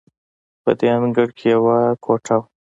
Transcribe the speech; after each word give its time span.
په 0.63 0.71
دې 0.79 0.87
انګړ 0.97 1.27
کې 1.37 1.47
یوه 1.55 1.77
کوټه 2.03 2.35
وه. 2.41 2.45